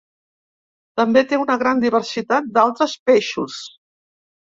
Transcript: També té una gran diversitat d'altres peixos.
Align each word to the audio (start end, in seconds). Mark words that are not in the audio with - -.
També 1.01 1.23
té 1.33 1.39
una 1.43 1.59
gran 1.65 1.85
diversitat 1.85 2.51
d'altres 2.59 2.99
peixos. 3.11 3.65